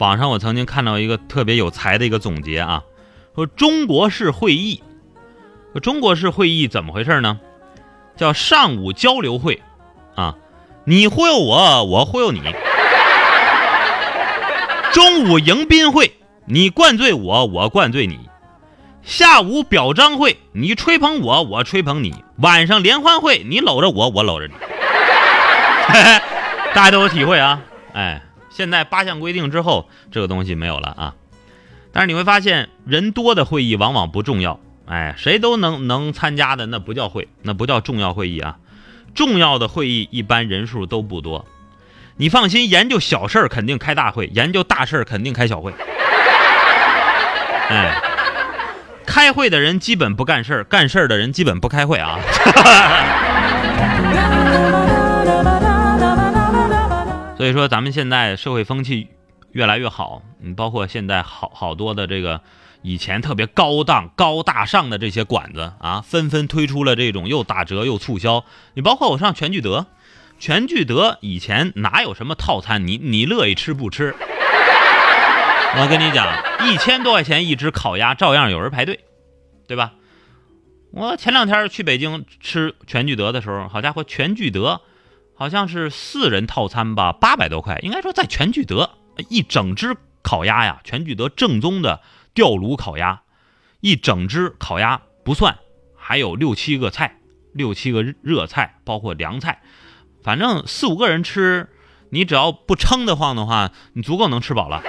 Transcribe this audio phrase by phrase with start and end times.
[0.00, 2.82] 网上我曾经看到一个特别有才的一个总结啊，
[3.34, 4.82] 说中国式会议，
[5.82, 7.38] 中国式会议怎么回事呢？
[8.16, 9.60] 叫上午交流会，
[10.14, 10.36] 啊，
[10.84, 12.40] 你忽悠我，我忽悠你；
[14.90, 16.14] 中午迎宾会，
[16.46, 18.16] 你灌醉我，我灌醉你；
[19.02, 24.54] 下午表彰会，你吹捧我，我吹捧你；晚上联欢会，你搂着我，我搂着你。
[26.72, 27.60] 大家都有体会啊，
[27.92, 28.22] 哎。
[28.50, 31.14] 现在八项规定之后，这个东西没有了啊。
[31.92, 34.60] 但是你会发现，人多的会议往往不重要。
[34.86, 38.58] 哎，谁都能能参加的，那不叫会，那不叫重要会议啊。
[39.14, 41.46] 重要的会议一般人数都不多。
[42.16, 45.72] 你放心，研究小事儿肯定开大会，研究大事儿肯定开小会。
[47.68, 47.94] 哎，
[49.06, 52.18] 开会的人基本不干事儿，干事儿的人基本不开会啊。
[57.40, 59.08] 所以说，咱们现在社会风气
[59.52, 62.42] 越来越好，你包括现在好好多的这个
[62.82, 68.44] 以前特别高档、高大上的这些馆子啊，纷纷推出了这种又打折又促销。
[68.74, 69.86] 你包括我上全聚德，
[70.38, 72.86] 全聚德以前哪有什么套餐？
[72.86, 74.14] 你你乐意吃不吃？
[75.78, 76.26] 我跟你讲，
[76.68, 79.00] 一千多块钱一只烤鸭，照样有人排队，
[79.66, 79.94] 对吧？
[80.92, 84.82] 我前两天去北京吃全聚德的时候，好家伙，全聚德。
[85.40, 87.78] 好像是四人套餐吧，八百多块。
[87.78, 88.90] 应该说在全聚德
[89.30, 92.02] 一整只烤鸭呀，全聚德正宗的
[92.34, 93.22] 吊炉烤鸭，
[93.80, 95.56] 一整只烤鸭不算，
[95.96, 97.16] 还有六七个菜，
[97.54, 99.62] 六七个热菜，包括凉菜，
[100.22, 101.70] 反正四五个人吃，
[102.10, 104.82] 你只要不撑得慌的话，你足够能吃饱了。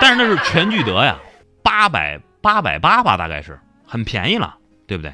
[0.00, 1.18] 但是那是全聚德呀，
[1.64, 5.12] 八百八百八吧，大概是很便宜了，对不对？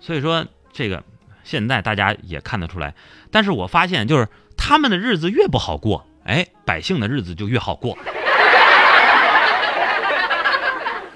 [0.00, 1.04] 所以说这个。
[1.44, 2.94] 现在大家也看得出来，
[3.30, 7.96] 但是我发现就是他们的日子越不好过，哎，百姓的日子就越好过。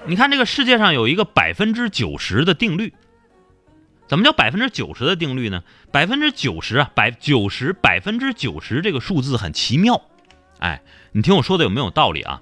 [0.05, 2.93] 你看这个世界上有一个百分之九十的定律，
[4.07, 5.63] 怎么叫百分之九十的定律呢？
[5.91, 10.01] 百分之九十啊，百九十百分之九十这个数字很奇妙，
[10.59, 10.81] 哎，
[11.11, 12.41] 你听我说的有没有道理啊？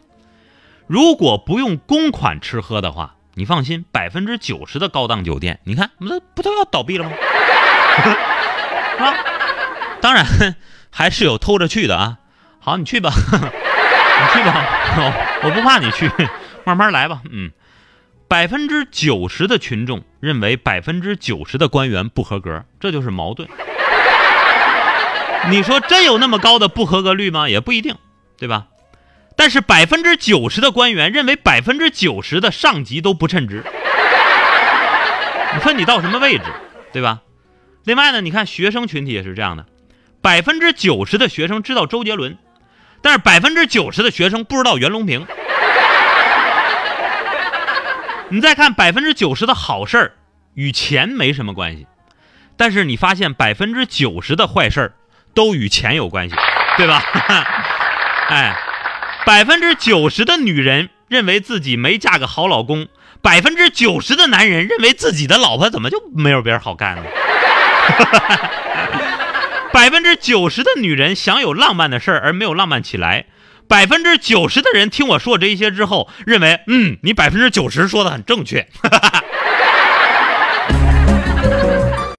[0.88, 7.16] 如果不用公款吃喝的话，你放心，百分之九十的高档酒店，你看，不都不都要倒闭了吗？
[9.00, 9.14] 啊，
[10.02, 10.56] 当然
[10.92, 12.18] 还是有偷着去的啊。
[12.60, 14.66] 好，你去吧，你去吧，
[15.44, 16.12] 我不怕你去，
[16.64, 17.22] 慢慢来吧。
[17.32, 17.52] 嗯，
[18.28, 23.48] 百分之九十的群众认为百分之九十的官员不合格，这就是矛盾。
[25.50, 27.48] 你说真有那么高的不合格率吗？
[27.48, 27.96] 也不一定，
[28.38, 28.66] 对吧？
[29.38, 33.64] 但是百分之九十的官员认为百分之九十的上级都不称职。
[35.54, 36.46] 你说你到什么位置，
[36.92, 37.20] 对吧？
[37.86, 39.66] 另外呢，你看学生群体也是这样的，
[40.22, 42.38] 百分之九十的学生知道周杰伦，
[43.02, 45.26] 但是百分之九十的学生不知道袁隆平。
[48.30, 50.14] 你再看百分之九十的好事儿，
[50.56, 51.86] 与钱没什么关系，
[52.58, 54.94] 但是你发现百分之九十的坏事儿
[55.36, 56.36] 都与钱有关系，
[56.78, 57.04] 对吧？
[58.30, 58.56] 哎，
[59.28, 62.88] 百分之九十的女人认为自己没嫁个好老公，
[63.22, 67.04] 百分之九十的男人认为自己的老婆怎么就没有别人好干呢？
[69.74, 73.26] 百分之九十的女人想有浪漫的事儿而没有浪漫起来，
[73.68, 78.68] 百分之九十的人听我说这一些之后，认为嗯，你百分之九十说的很正确。